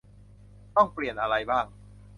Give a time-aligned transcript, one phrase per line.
[0.75, 1.65] ต้องเปลี่ยนอะไรบ้าง